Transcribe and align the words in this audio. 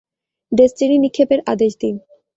Destiny 0.51 0.97
নিক্ষেপের 0.99 1.39
আদেশ 1.47 1.71
দিন। 1.81 1.95